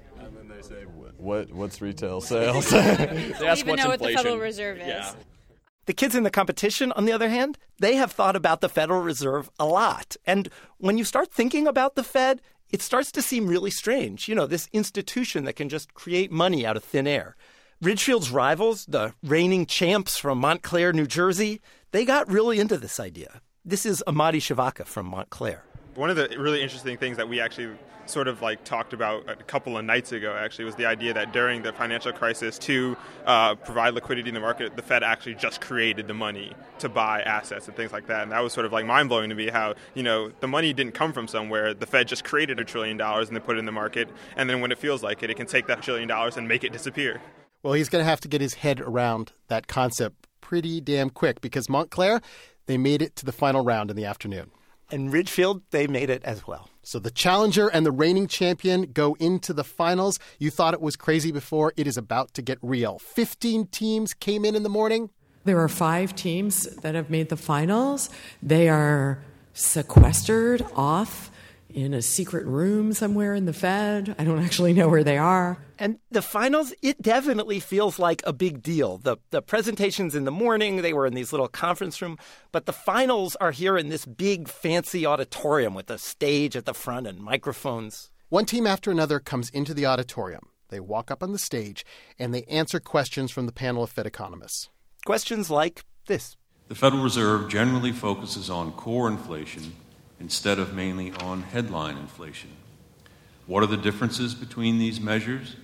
what 1.24 1.52
what's 1.52 1.82
retail 1.82 2.22
sales? 2.34 2.70
they 2.70 2.78
ask 3.48 3.66
even 3.66 3.76
know 3.78 3.90
inflation. 3.90 3.90
what 3.90 4.00
the 4.00 4.14
Federal 4.14 4.38
Reserve 4.38 4.78
is. 4.80 4.88
Yeah. 4.88 5.14
The 5.86 5.94
kids 5.94 6.16
in 6.16 6.24
the 6.24 6.30
competition, 6.30 6.94
on 6.94 7.06
the 7.06 7.12
other 7.12 7.30
hand, 7.30 7.58
they 7.80 7.96
have 7.96 8.12
thought 8.12 8.36
about 8.38 8.62
the 8.62 8.70
Federal 8.70 9.02
Reserve 9.02 9.50
a 9.60 9.66
lot. 9.66 10.16
And 10.26 10.48
when 10.78 10.98
you 10.98 11.04
start 11.04 11.32
thinking 11.32 11.68
about 11.68 11.96
the 11.96 12.04
Fed, 12.04 12.42
it 12.72 12.82
starts 12.82 13.12
to 13.14 13.22
seem 13.22 13.48
really 13.48 13.70
strange. 13.72 14.30
You 14.30 14.36
know, 14.36 14.48
this 14.48 14.70
institution 14.72 15.44
that 15.44 15.54
can 15.58 15.68
just 15.68 15.94
create 15.94 16.32
money 16.32 16.66
out 16.66 16.78
of 16.78 16.84
thin 16.86 17.06
air. 17.06 17.36
Ridgefield's 17.82 18.32
rivals, 18.32 18.86
the 18.86 19.14
reigning 19.22 19.66
champs 19.66 20.18
from 20.18 20.38
Montclair, 20.38 20.94
New 20.94 21.06
Jersey, 21.06 21.60
they 21.92 22.06
got 22.06 22.32
really 22.32 22.60
into 22.62 22.78
this 22.78 22.98
idea. 22.98 23.42
This 23.66 23.86
is 23.86 24.02
Amadi 24.08 24.40
Shavaka 24.40 24.86
from 24.86 25.08
Montclair. 25.08 25.64
One 25.96 26.10
of 26.10 26.16
the 26.16 26.36
really 26.38 26.62
interesting 26.62 26.98
things 26.98 27.18
that 27.18 27.30
we 27.30 27.40
actually 27.40 27.78
sort 28.06 28.28
of 28.28 28.42
like 28.42 28.64
talked 28.64 28.94
about 28.94 29.30
a 29.30 29.36
couple 29.36 29.78
of 29.78 29.86
nights 29.86 30.12
ago 30.12 30.36
actually 30.38 30.66
was 30.66 30.76
the 30.76 30.86
idea 30.86 31.14
that 31.14 31.32
during 31.32 31.62
the 31.62 31.72
financial 31.72 32.12
crisis 32.12 32.58
to 32.60 32.98
uh, 33.26 33.56
provide 33.56 33.94
liquidity 33.94 34.28
in 34.28 34.34
the 34.34 34.42
market 34.42 34.76
the 34.76 34.82
fed 34.82 35.04
actually 35.04 35.36
just 35.36 35.62
created 35.62 36.08
the 36.08 36.14
money 36.14 36.54
to 36.80 36.90
buy 36.90 37.22
assets 37.22 37.68
and 37.68 37.78
things 37.78 37.92
like 37.92 38.08
that. 38.08 38.24
And 38.24 38.32
that 38.32 38.42
was 38.42 38.54
sort 38.54 38.66
of 38.66 38.72
like 38.72 38.86
mind-blowing 38.86 39.30
to 39.30 39.36
me 39.36 39.50
how 39.50 39.76
you 39.94 40.04
know 40.04 40.32
the 40.40 40.48
money 40.48 40.74
didn't 40.74 40.94
come 40.94 41.14
from 41.14 41.28
somewhere. 41.28 41.74
The 41.74 41.86
fed 41.86 42.08
just 42.08 42.24
created 42.24 42.60
a 42.60 42.66
trillion 42.66 42.98
dollars 42.98 43.28
and 43.28 43.36
they 43.36 43.42
put 43.42 43.56
it 43.56 43.60
in 43.60 43.66
the 43.66 43.72
market. 43.72 44.10
And 44.36 44.50
then 44.50 44.62
when 44.62 44.72
it 44.72 44.78
feels 44.78 45.04
like 45.04 45.24
it 45.24 45.30
it 45.30 45.38
can 45.38 45.48
take 45.48 45.68
that 45.68 45.82
trillion 45.82 46.08
dollars 46.08 46.38
and 46.38 46.48
make 46.48 46.64
it 46.64 46.72
disappear. 46.72 47.22
Well 47.62 47.74
he's 47.74 47.90
going 47.90 48.04
to 48.04 48.10
have 48.10 48.22
to 48.22 48.28
get 48.28 48.42
his 48.42 48.56
head 48.56 48.82
around 48.82 49.32
that 49.48 49.68
concept 49.68 50.28
pretty 50.42 50.82
damn 50.82 51.10
quick 51.10 51.40
because 51.42 51.70
montclair 51.70 52.22
they 52.66 52.78
made 52.78 53.02
it 53.02 53.16
to 53.18 53.26
the 53.26 53.32
final 53.32 53.64
round 53.64 53.90
in 53.90 53.96
the 53.96 54.06
afternoon 54.06 54.52
and 54.92 55.12
Ridgefield, 55.12 55.62
they 55.72 55.88
made 55.88 56.10
it 56.10 56.24
as 56.24 56.46
well. 56.48 56.70
So 56.84 57.00
the 57.00 57.12
challenger 57.12 57.68
and 57.68 57.86
the 57.86 57.92
reigning 57.92 58.28
champion 58.28 58.92
go 58.92 59.16
into 59.20 59.54
the 59.54 59.64
finals. 59.64 60.20
You 60.38 60.52
thought 60.52 60.74
it 60.74 60.82
was 60.82 60.96
crazy 60.96 61.32
before. 61.32 61.74
It 61.78 61.88
is 61.88 61.98
about 61.98 62.34
to 62.34 62.42
get 62.42 62.58
real. 62.62 63.00
15 63.00 63.68
teams 63.68 64.14
came 64.14 64.44
in 64.44 64.56
in 64.56 64.64
the 64.64 64.70
morning. 64.70 65.10
There 65.46 65.60
are 65.60 65.70
five 65.70 66.16
teams 66.16 66.64
that 66.78 66.96
have 66.96 67.10
made 67.10 67.30
the 67.30 67.38
finals. 67.38 68.10
They 68.42 68.70
are 68.70 69.24
sequestered 69.54 70.66
off 70.76 71.32
in 71.74 71.94
a 71.94 72.02
secret 72.02 72.46
room 72.46 72.94
somewhere 72.94 73.34
in 73.34 73.46
the 73.46 73.54
Fed. 73.54 74.16
I 74.18 74.24
don't 74.24 74.44
actually 74.44 74.74
know 74.74 74.88
where 74.88 75.04
they 75.04 75.18
are. 75.18 75.58
And 75.80 75.98
the 76.12 76.22
finals, 76.22 76.74
it 76.82 77.02
definitely 77.02 77.60
feels 77.60 78.00
like 78.00 78.22
a 78.26 78.34
big 78.34 78.62
deal. 78.62 79.00
The 79.00 79.18
the 79.32 79.42
presentations 79.42 80.16
in 80.16 80.26
the 80.26 80.32
morning, 80.32 80.78
they 80.78 80.94
were 80.94 81.06
in 81.06 81.14
these 81.14 81.34
little 81.34 81.48
conference 81.48 82.02
room, 82.02 82.18
but 82.52 82.66
the 82.66 82.74
finals 82.74 83.36
are 83.38 83.52
here 83.52 83.78
in 83.78 83.90
this 83.90 84.06
big 84.06 84.48
fancy 84.48 85.06
auditorium 85.06 85.74
with 85.74 85.90
a 85.90 85.98
stage 85.98 86.56
at 86.56 86.66
the 86.66 86.74
front 86.74 87.08
and 87.08 87.20
microphones. 87.20 88.12
One 88.30 88.46
team 88.46 88.66
after 88.66 88.92
another 88.92 89.20
comes 89.20 89.50
into 89.50 89.74
the 89.74 89.86
auditorium. 89.86 90.50
They 90.70 90.80
walk 90.80 91.12
up 91.12 91.22
on 91.22 91.34
the 91.34 91.40
stage 91.40 91.86
and 92.18 92.34
they 92.34 92.44
answer 92.44 92.80
questions 92.80 93.32
from 93.32 93.46
the 93.46 93.52
panel 93.52 93.84
of 93.84 93.92
Fed 93.92 94.06
economists. 94.06 94.70
Questions 95.06 95.50
like 95.50 95.84
this. 96.08 96.38
The 96.68 96.76
Federal 96.76 97.04
Reserve 97.04 97.50
generally 97.50 97.92
focuses 97.92 98.50
on 98.50 98.72
core 98.72 99.08
inflation 99.08 99.74
instead 100.24 100.58
of 100.58 100.74
mainly 100.74 101.12
on 101.20 101.42
headline 101.42 101.98
inflation. 101.98 102.50
What 103.46 103.62
are 103.62 103.68
the 103.68 103.78
differences 103.78 104.34
between 104.34 104.80
these 104.80 105.02
measures? 105.02 105.58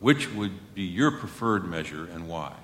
Which 0.00 0.32
would 0.32 0.74
be 0.74 0.82
your 0.82 1.10
preferred 1.10 1.68
measure 1.68 2.06
and 2.06 2.26
why? 2.26 2.54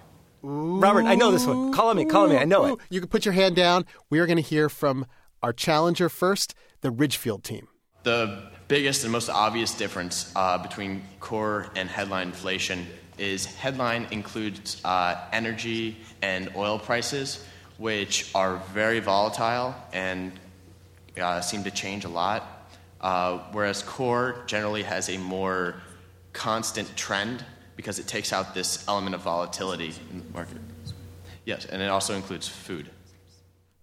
Robert, 0.43 1.05
I 1.05 1.15
know 1.15 1.31
this 1.31 1.47
one. 1.47 1.71
Call 1.73 1.91
on 1.91 1.97
me, 1.97 2.07
call 2.07 2.25
on 2.25 2.31
me. 2.31 2.39
I 2.39 2.45
know 2.45 2.65
it. 2.65 2.79
You 2.89 3.01
can 3.01 3.11
put 3.11 3.27
your 3.27 3.35
hand 3.35 3.57
down. 3.57 3.85
We 4.09 4.21
are 4.21 4.27
going 4.27 4.39
to 4.39 4.43
hear 4.43 4.71
from 4.71 5.07
our 5.43 5.53
challenger 5.53 6.09
first, 6.09 6.55
the 6.81 6.91
Ridgefield 6.91 7.45
team. 7.45 7.69
The 8.05 8.51
biggest 8.69 9.05
and 9.05 9.13
most 9.13 9.29
obvious 9.29 9.75
difference 9.75 10.33
uh, 10.35 10.59
between 10.59 11.03
core 11.21 11.67
and 11.77 11.91
headline 11.91 12.29
inflation 12.29 12.87
is 13.19 13.45
headline 13.45 14.07
includes 14.11 14.81
uh, 14.85 15.17
energy 15.33 15.99
and 16.23 16.51
oil 16.57 16.79
prices, 16.79 17.45
which 17.77 18.31
are 18.35 18.57
very 18.73 19.01
volatile 19.01 19.75
and 19.93 20.33
uh, 21.21 21.41
seem 21.41 21.65
to 21.65 21.71
change 21.71 22.05
a 22.05 22.09
lot, 22.09 22.69
uh, 23.01 23.39
whereas 23.53 23.83
core 23.83 24.43
generally 24.47 24.83
has 24.83 25.09
a 25.09 25.19
more 25.19 25.77
constant 26.33 26.97
trend 26.97 27.45
because 27.77 27.99
it 27.99 28.07
takes 28.07 28.33
out 28.33 28.55
this 28.55 28.87
element 28.89 29.15
of 29.15 29.23
volatility 29.23 29.93
in 30.11 30.19
the 30.19 30.33
market. 30.33 30.59
Yes, 31.45 31.67
and 31.67 31.83
it 31.83 31.89
also 31.89 32.15
includes 32.15 32.49
food. 32.49 32.91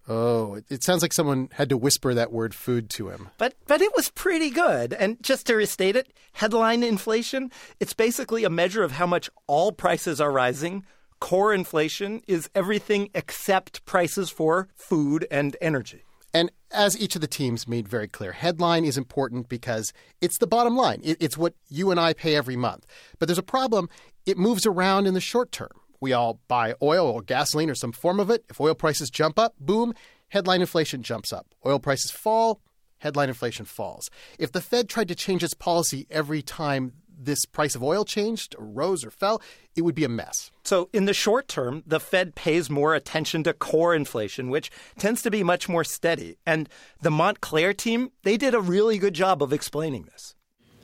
Oh, 0.08 0.60
it 0.68 0.82
sounds 0.82 1.02
like 1.02 1.12
someone 1.12 1.48
had 1.52 1.68
to 1.68 1.76
whisper 1.76 2.12
that 2.12 2.32
word 2.32 2.54
food 2.54 2.90
to 2.90 3.10
him. 3.10 3.28
But 3.38 3.54
but 3.66 3.80
it 3.80 3.94
was 3.94 4.10
pretty 4.10 4.50
good. 4.50 4.92
And 4.92 5.22
just 5.22 5.46
to 5.46 5.54
restate 5.54 5.94
it, 5.94 6.12
headline 6.32 6.82
inflation, 6.82 7.52
it's 7.78 7.94
basically 7.94 8.42
a 8.42 8.50
measure 8.50 8.82
of 8.82 8.92
how 8.92 9.06
much 9.06 9.30
all 9.46 9.70
prices 9.70 10.20
are 10.20 10.32
rising. 10.32 10.84
Core 11.20 11.54
inflation 11.54 12.20
is 12.26 12.50
everything 12.52 13.10
except 13.14 13.84
prices 13.84 14.28
for 14.28 14.68
food 14.74 15.24
and 15.30 15.56
energy. 15.60 16.02
And 16.34 16.50
as 16.70 16.98
each 16.98 17.14
of 17.14 17.20
the 17.20 17.26
teams 17.26 17.68
made 17.68 17.88
very 17.88 18.08
clear, 18.08 18.32
headline 18.32 18.84
is 18.84 18.96
important 18.96 19.48
because 19.48 19.92
it's 20.20 20.38
the 20.38 20.46
bottom 20.46 20.76
line. 20.76 21.00
It's 21.02 21.36
what 21.36 21.54
you 21.68 21.90
and 21.90 22.00
I 22.00 22.14
pay 22.14 22.34
every 22.34 22.56
month. 22.56 22.86
But 23.18 23.28
there's 23.28 23.38
a 23.38 23.42
problem. 23.42 23.88
It 24.24 24.38
moves 24.38 24.64
around 24.64 25.06
in 25.06 25.14
the 25.14 25.20
short 25.20 25.52
term. 25.52 25.72
We 26.00 26.12
all 26.12 26.40
buy 26.48 26.74
oil 26.82 27.06
or 27.06 27.22
gasoline 27.22 27.70
or 27.70 27.74
some 27.74 27.92
form 27.92 28.18
of 28.18 28.30
it. 28.30 28.44
If 28.48 28.60
oil 28.60 28.74
prices 28.74 29.10
jump 29.10 29.38
up, 29.38 29.54
boom, 29.60 29.94
headline 30.28 30.60
inflation 30.62 31.02
jumps 31.02 31.32
up. 31.32 31.46
Oil 31.66 31.78
prices 31.78 32.10
fall, 32.10 32.60
headline 32.98 33.28
inflation 33.28 33.66
falls. 33.66 34.08
If 34.38 34.52
the 34.52 34.60
Fed 34.60 34.88
tried 34.88 35.08
to 35.08 35.14
change 35.14 35.44
its 35.44 35.54
policy 35.54 36.06
every 36.10 36.40
time 36.42 36.92
this 37.24 37.44
price 37.44 37.74
of 37.74 37.82
oil 37.82 38.04
changed 38.04 38.54
or 38.58 38.64
rose 38.64 39.04
or 39.04 39.10
fell, 39.10 39.40
it 39.76 39.82
would 39.82 39.94
be 39.94 40.04
a 40.04 40.08
mess. 40.08 40.50
So, 40.64 40.88
in 40.92 41.06
the 41.06 41.14
short 41.14 41.48
term, 41.48 41.82
the 41.86 42.00
Fed 42.00 42.34
pays 42.34 42.70
more 42.70 42.94
attention 42.94 43.42
to 43.44 43.52
core 43.52 43.94
inflation, 43.94 44.50
which 44.50 44.70
tends 44.98 45.22
to 45.22 45.30
be 45.30 45.42
much 45.42 45.68
more 45.68 45.84
steady. 45.84 46.36
And 46.46 46.68
the 47.00 47.10
Montclair 47.10 47.72
team, 47.72 48.10
they 48.22 48.36
did 48.36 48.54
a 48.54 48.60
really 48.60 48.98
good 48.98 49.14
job 49.14 49.42
of 49.42 49.52
explaining 49.52 50.02
this. 50.04 50.34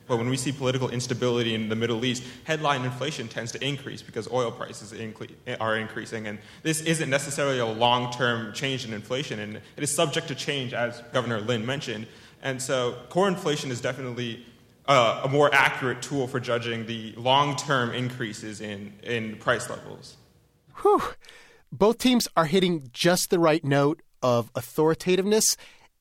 But 0.09 0.17
when 0.17 0.27
we 0.27 0.37
see 0.37 0.51
political 0.51 0.89
instability 0.89 1.53
in 1.53 1.69
the 1.69 1.75
Middle 1.75 2.03
East, 2.03 2.23
headline 2.43 2.83
inflation 2.83 3.27
tends 3.27 3.51
to 3.51 3.63
increase 3.63 4.01
because 4.01 4.29
oil 4.31 4.51
prices 4.51 4.91
are 5.61 5.77
increasing. 5.77 6.25
And 6.25 6.39
this 6.63 6.81
isn't 6.81 7.11
necessarily 7.11 7.59
a 7.59 7.65
long 7.67 8.11
term 8.11 8.51
change 8.51 8.85
in 8.85 8.93
inflation, 8.93 9.39
and 9.39 9.57
it 9.57 9.83
is 9.83 9.93
subject 9.93 10.27
to 10.29 10.35
change, 10.35 10.73
as 10.73 10.99
Governor 11.13 11.41
Lin 11.41 11.63
mentioned. 11.63 12.07
And 12.41 12.59
so 12.59 12.95
core 13.09 13.27
inflation 13.27 13.69
is 13.69 13.81
definitely 13.81 14.43
uh, 14.89 15.21
a 15.23 15.29
more 15.29 15.53
accurate 15.53 16.01
tool 16.01 16.27
for 16.27 16.39
judging 16.39 16.85
the 16.87 17.13
long 17.15 17.55
term 17.55 17.93
increases 17.93 18.59
in, 18.59 18.91
in 19.03 19.37
price 19.37 19.69
levels. 19.69 20.17
Whew. 20.81 21.01
Both 21.71 21.99
teams 21.99 22.27
are 22.35 22.45
hitting 22.45 22.89
just 22.91 23.29
the 23.29 23.37
right 23.37 23.63
note 23.63 24.01
of 24.23 24.51
authoritativeness 24.53 25.55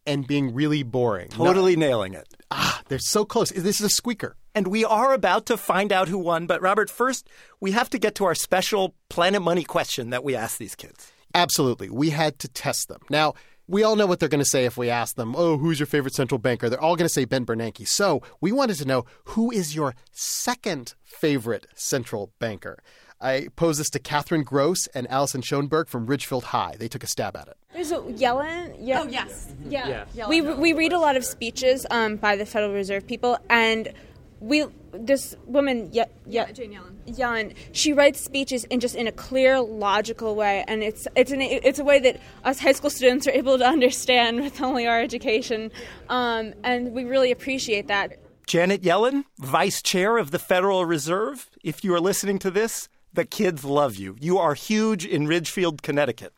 and 0.07 0.27
being 0.27 0.55
really 0.55 0.83
boring. 0.83 1.29
Totally 1.29 1.77
no. 1.77 1.87
nailing 1.87 2.15
it. 2.15 2.27
Ah, 2.51 2.81
they're 2.89 2.99
so 2.99 3.27
close. 3.27 3.51
This 3.51 3.79
is 3.79 3.87
a 3.87 3.91
squeaker. 3.91 4.37
And 4.55 4.69
we 4.69 4.85
are 4.85 5.13
about 5.13 5.45
to 5.47 5.59
find 5.59 5.93
out 5.93 6.09
who 6.09 6.19
won. 6.19 6.47
But, 6.47 6.63
Robert, 6.63 6.89
first, 6.89 7.29
we 7.61 7.73
have 7.73 7.91
to 7.91 7.99
get 7.99 8.15
to 8.17 8.25
our 8.25 8.35
special 8.35 8.95
Planet 9.11 9.43
Money 9.43 9.65
question 9.65 10.09
that 10.11 10.25
we 10.25 10.35
asked 10.35 10.59
these 10.59 10.75
kids. 10.75 11.13
Absolutely. 11.35 11.91
We 11.91 12.11
had 12.11 12.39
to 12.39 12.49
test 12.49 12.89
them. 12.89 13.01
Now, 13.11 13.35
we 13.69 13.83
all 13.83 13.97
know 13.97 14.07
what 14.07 14.19
they're 14.19 14.29
going 14.29 14.43
to 14.43 14.49
say 14.49 14.65
if 14.65 14.77
we 14.77 14.91
ask 14.91 15.15
them, 15.17 15.37
oh, 15.37 15.59
who's 15.59 15.79
your 15.79 15.87
favorite 15.87 16.15
central 16.15 16.39
banker? 16.39 16.69
They're 16.69 16.81
all 16.81 16.97
going 16.97 17.05
to 17.05 17.13
say 17.13 17.27
Ben 17.27 17.45
Bernanke. 17.45 17.87
So 17.87 18.23
we 18.41 18.51
wanted 18.51 18.77
to 18.79 18.87
know 18.87 19.05
who 19.25 19.51
is 19.51 19.75
your 19.75 19.95
second 20.11 20.95
favorite 21.05 21.67
central 21.75 22.33
banker? 22.39 22.83
I 23.21 23.49
posed 23.57 23.81
this 23.81 23.91
to 23.91 23.99
Catherine 23.99 24.45
Gross 24.45 24.87
and 24.89 25.11
Allison 25.11 25.43
Schoenberg 25.43 25.89
from 25.89 26.07
Ridgefield 26.07 26.45
High. 26.45 26.77
They 26.79 26.89
took 26.89 27.03
a 27.03 27.09
stab 27.09 27.37
at 27.37 27.49
it. 27.49 27.57
There's 27.75 27.91
a 27.91 27.99
Yellen. 27.99 28.77
Yeah. 28.81 29.03
Oh 29.03 29.09
yes. 29.09 29.53
Yeah. 29.69 30.05
yeah. 30.15 30.29
We 30.29 30.41
we 30.41 30.73
read 30.73 30.93
a 30.93 30.99
lot 30.99 31.17
of 31.17 31.25
speeches 31.25 31.85
um, 31.91 32.17
by 32.17 32.37
the 32.37 32.47
Federal 32.47 32.73
Reserve 32.73 33.07
people, 33.07 33.37
and 33.51 33.93
we 34.41 34.65
this 34.93 35.35
woman 35.47 35.91
yeah, 35.93 36.05
yeah, 36.27 36.51
Jane 36.53 36.73
Yellen. 36.73 37.17
Yellen 37.17 37.55
she 37.73 37.93
writes 37.93 38.21
speeches 38.21 38.65
in 38.65 38.81
just 38.81 38.95
in 38.95 39.07
a 39.07 39.13
clear 39.13 39.61
logical 39.61 40.35
way 40.35 40.65
and 40.69 40.83
it's 40.83 41.09
it's 41.17 41.33
an 41.33 41.41
it's 41.43 41.79
a 41.79 41.85
way 41.85 41.99
that 41.99 42.21
us 42.45 42.59
high 42.59 42.73
school 42.73 42.91
students 42.91 43.27
are 43.27 43.33
able 43.33 43.59
to 43.59 43.67
understand 43.67 44.41
with 44.43 44.61
only 44.61 44.87
our 44.87 45.01
education 45.01 45.71
um, 46.09 46.55
and 46.63 46.93
we 46.93 47.05
really 47.05 47.31
appreciate 47.31 47.89
that 47.89 48.19
Janet 48.47 48.83
Yellen 48.83 49.25
vice 49.39 49.83
chair 49.83 50.19
of 50.19 50.31
the 50.31 50.39
Federal 50.39 50.85
Reserve 50.85 51.51
if 51.63 51.85
you 51.85 51.95
are 51.95 52.01
listening 52.01 52.39
to 52.41 52.51
this 52.51 52.89
the 53.13 53.25
kids 53.25 53.65
love 53.65 53.97
you. 53.97 54.17
You 54.21 54.39
are 54.39 54.55
huge 54.55 55.05
in 55.05 55.27
Ridgefield, 55.27 55.83
Connecticut. 55.83 56.33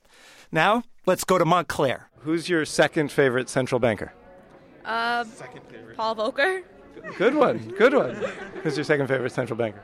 Now, 0.53 0.85
let's 1.05 1.25
go 1.25 1.37
to 1.37 1.45
Montclair. 1.45 2.09
Who's 2.21 2.49
your 2.49 2.65
second 2.65 3.13
favorite 3.13 3.49
central 3.49 3.79
banker? 3.79 4.13
Uh, 4.85 5.25
second 5.25 5.63
favorite. 5.69 5.97
Paul 5.97 6.17
Volcker. 6.17 6.63
Good 7.17 7.35
one. 7.35 7.59
Good 7.77 7.95
one. 7.95 8.15
Who's 8.63 8.77
your 8.77 8.85
second 8.85 9.09
favorite 9.09 9.33
central 9.33 9.57
banker? 9.57 9.83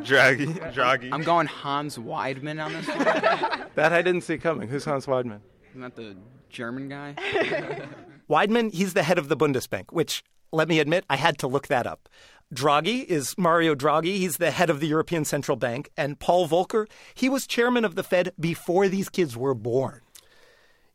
Draghi. 0.00 0.72
Draghi. 0.72 1.10
I'm 1.12 1.22
going 1.22 1.46
Hans 1.46 1.98
Weidmann 1.98 2.64
on 2.64 2.72
this 2.72 2.86
one. 2.86 2.98
that 3.74 3.92
I 3.92 4.02
didn't 4.02 4.22
see 4.22 4.38
coming. 4.38 4.68
Who's 4.68 4.84
Hans 4.84 5.06
Weidmann? 5.06 5.40
Isn't 5.70 5.80
that 5.80 5.96
the 5.96 6.16
German 6.48 6.88
guy? 6.88 7.14
Weidmann, 8.30 8.72
he's 8.72 8.94
the 8.94 9.02
head 9.02 9.18
of 9.18 9.28
the 9.28 9.36
Bundesbank, 9.36 9.86
which, 9.90 10.22
let 10.52 10.68
me 10.68 10.78
admit, 10.80 11.04
I 11.08 11.16
had 11.16 11.38
to 11.38 11.46
look 11.46 11.68
that 11.68 11.86
up. 11.86 12.08
Draghi 12.54 13.04
is 13.04 13.36
Mario 13.36 13.74
Draghi. 13.74 14.16
He's 14.16 14.38
the 14.38 14.50
head 14.50 14.70
of 14.70 14.80
the 14.80 14.86
European 14.86 15.24
Central 15.24 15.56
Bank. 15.56 15.90
And 15.96 16.18
Paul 16.18 16.48
Volcker, 16.48 16.86
he 17.14 17.28
was 17.28 17.46
chairman 17.46 17.84
of 17.84 17.94
the 17.94 18.02
Fed 18.02 18.32
before 18.38 18.88
these 18.88 19.08
kids 19.08 19.36
were 19.36 19.54
born. 19.54 20.00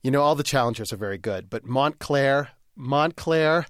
You 0.02 0.12
know, 0.12 0.22
all 0.22 0.36
the 0.36 0.44
challengers 0.44 0.92
are 0.92 0.98
very 0.98 1.18
good, 1.18 1.50
but 1.50 1.66
Montclair, 1.66 2.50
Montclair, 2.76 3.66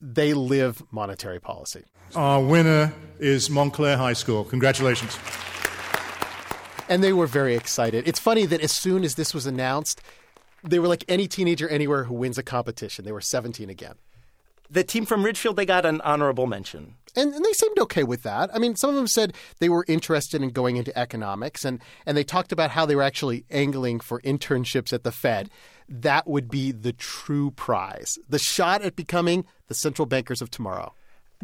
they 0.00 0.34
live 0.34 0.82
monetary 0.90 1.40
policy. 1.40 1.84
Our 2.14 2.42
winner 2.42 2.92
is 3.18 3.50
Montclair 3.50 3.96
High 3.96 4.12
School. 4.12 4.44
Congratulations. 4.44 5.18
And 6.88 7.02
they 7.02 7.12
were 7.12 7.26
very 7.26 7.56
excited. 7.56 8.06
It's 8.06 8.20
funny 8.20 8.46
that 8.46 8.60
as 8.60 8.72
soon 8.72 9.02
as 9.02 9.16
this 9.16 9.34
was 9.34 9.46
announced, 9.46 10.00
they 10.62 10.78
were 10.78 10.86
like 10.86 11.04
any 11.08 11.26
teenager 11.26 11.68
anywhere 11.68 12.04
who 12.04 12.14
wins 12.14 12.38
a 12.38 12.42
competition. 12.42 13.04
They 13.04 13.12
were 13.12 13.20
17 13.20 13.70
again 13.70 13.96
the 14.70 14.84
team 14.84 15.06
from 15.06 15.24
Ridgefield, 15.24 15.56
they 15.56 15.66
got 15.66 15.86
an 15.86 16.00
honorable 16.02 16.46
mention. 16.46 16.94
And, 17.14 17.32
and, 17.32 17.44
they 17.44 17.52
seemed 17.52 17.78
okay 17.78 18.02
with 18.02 18.22
that. 18.24 18.50
I 18.54 18.58
mean, 18.58 18.76
some 18.76 18.90
of 18.90 18.96
them 18.96 19.06
said 19.06 19.34
they 19.58 19.68
were 19.68 19.84
interested 19.88 20.42
in 20.42 20.50
going 20.50 20.76
into 20.76 20.96
economics, 20.98 21.64
and, 21.64 21.80
and 22.04 22.16
they 22.16 22.24
talked 22.24 22.52
about 22.52 22.70
how 22.70 22.84
they 22.84 22.96
were 22.96 23.02
actually 23.02 23.44
angling 23.50 24.00
for 24.00 24.20
internships 24.20 24.92
at 24.92 25.02
the 25.02 25.12
Fed. 25.12 25.50
That 25.88 26.26
would 26.26 26.50
be 26.50 26.72
the 26.72 26.92
true 26.92 27.52
prize, 27.52 28.18
the 28.28 28.38
shot 28.38 28.82
at 28.82 28.96
becoming 28.96 29.44
the 29.68 29.74
central 29.74 30.06
bankers 30.06 30.42
of 30.42 30.50
tomorrow. 30.50 30.94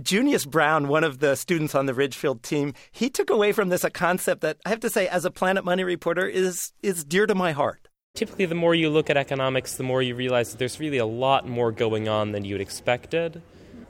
Junius 0.00 0.46
Brown, 0.46 0.88
one 0.88 1.04
of 1.04 1.18
the 1.18 1.37
students 1.37 1.75
on 1.75 1.87
the 1.87 1.94
Ridgefield 1.94 2.42
team, 2.42 2.72
he 2.90 3.11
took 3.11 3.28
away 3.30 3.52
from 3.52 3.68
this 3.68 3.84
a 3.84 3.90
concept 3.90 4.40
that 4.40 4.56
I 4.64 4.70
have 4.70 4.80
to 4.80 4.90
say, 4.90 5.06
as 5.06 5.25
a 5.25 5.30
Planet 5.30 5.64
Money 5.64 5.84
reporter, 5.84 6.26
is 6.26 6.72
is 6.82 7.04
dear 7.04 7.26
to 7.26 7.34
my 7.34 7.52
heart. 7.52 7.88
Typically, 8.14 8.46
the 8.46 8.54
more 8.54 8.75
you 8.75 8.90
look 8.90 9.11
at 9.11 9.16
economics, 9.16 9.76
the 9.76 9.82
more 9.82 10.02
you 10.02 10.14
realize 10.14 10.50
that 10.50 10.58
there's 10.58 10.80
really 10.80 10.99
a 10.99 11.06
lot 11.06 11.49
more 11.49 11.72
going 11.72 12.08
on 12.08 12.32
than 12.32 12.44
you'd 12.44 12.61
expected. 12.61 13.42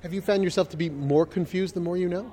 Have 0.03 0.13
you 0.13 0.21
found 0.21 0.43
yourself 0.43 0.69
to 0.71 0.77
be 0.77 0.91
more 0.91 1.27
confused 1.27 1.75
the 1.75 1.81
more 1.81 1.97
you 1.97 2.09
know? 2.09 2.33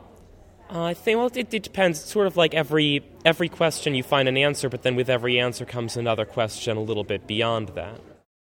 Uh, 0.72 0.84
I 0.84 0.94
think 0.94 1.18
well, 1.18 1.32
it, 1.34 1.54
it, 1.54 1.64
depends. 1.64 2.00
It's 2.00 2.12
sort 2.12 2.28
of 2.28 2.38
like 2.38 2.54
every 2.54 3.04
every 3.26 3.50
question 3.50 3.96
you 3.96 4.04
find 4.04 4.28
an 4.28 4.38
answer, 4.38 4.70
but 4.70 4.84
then 4.84 4.96
with 4.96 5.10
every 5.10 5.40
answer 5.40 5.66
comes 5.66 5.98
another 5.98 6.26
question 6.26 6.78
a 6.78 6.82
little 6.82 7.04
bit 7.04 7.26
beyond 7.26 7.70
that. 7.70 8.00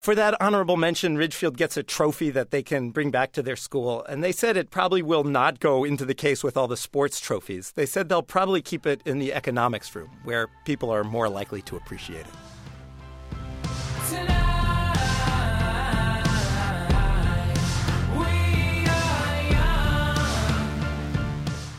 For 0.03 0.15
that 0.15 0.41
honorable 0.41 0.77
mention, 0.77 1.17
Ridgefield 1.17 1.57
gets 1.57 1.77
a 1.77 1.83
trophy 1.83 2.31
that 2.31 2.51
they 2.51 2.63
can 2.63 2.91
bring 2.91 3.11
back 3.11 3.33
to 3.33 3.43
their 3.43 3.57
school, 3.57 4.05
and 4.05 4.23
they 4.23 4.33
said 4.33 4.57
it 4.57 4.71
probably 4.71 5.03
will 5.03 5.25
not 5.25 5.61
go 5.61 5.85
into 5.85 6.05
the 6.05 6.15
case 6.15 6.45
with 6.45 6.57
all 6.57 6.69
the 6.69 6.77
sports 6.77 7.21
trophies. 7.21 7.73
They 7.73 7.87
said 7.87 8.09
they'll 8.09 8.23
probably 8.23 8.63
keep 8.63 8.87
it 8.87 9.03
in 9.05 9.19
the 9.19 9.35
economics 9.35 9.95
room, 9.95 10.11
where 10.23 10.49
people 10.65 10.91
are 10.91 11.05
more 11.05 11.29
likely 11.29 11.63
to 11.63 11.77
appreciate 11.77 12.27
it. 12.27 14.58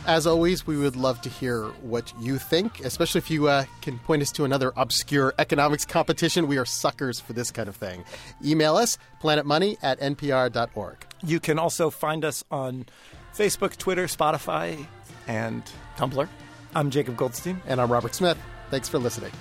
As 0.09 0.25
always, 0.25 0.65
we 0.65 0.75
would 0.75 0.95
love 0.95 1.21
to 1.21 1.29
hear 1.29 1.65
what 1.83 2.11
you 2.19 2.39
think, 2.39 2.79
especially 2.79 3.19
if 3.19 3.29
you 3.29 3.47
uh, 3.47 3.65
can 3.83 3.99
point 3.99 4.23
us 4.23 4.31
to 4.31 4.43
another 4.43 4.73
obscure 4.75 5.35
economics 5.37 5.85
competition. 5.85 6.47
We 6.47 6.57
are 6.57 6.65
suckers 6.65 7.19
for 7.19 7.33
this 7.33 7.51
kind 7.51 7.69
of 7.69 7.75
thing. 7.75 8.03
Email 8.43 8.75
us, 8.75 8.97
planetmoney 9.21 9.77
at 9.83 9.99
npr.org. 9.99 11.05
You 11.23 11.39
can 11.39 11.59
also 11.59 11.91
find 11.91 12.25
us 12.25 12.43
on 12.49 12.87
Facebook, 13.35 13.77
Twitter, 13.77 14.07
Spotify, 14.07 14.87
and 15.27 15.61
Tumblr. 15.95 16.27
I'm 16.73 16.89
Jacob 16.89 17.15
Goldstein. 17.15 17.61
And 17.67 17.79
I'm 17.79 17.91
Robert 17.91 18.15
Smith. 18.15 18.39
Thanks 18.71 18.89
for 18.89 18.97
listening. 18.97 19.31